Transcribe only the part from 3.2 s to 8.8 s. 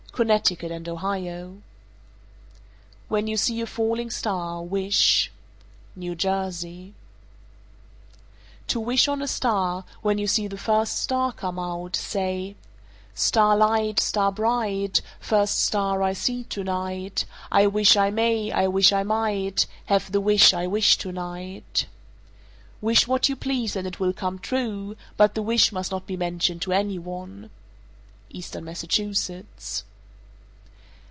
you see a falling star, wish. New Jersey. 459. To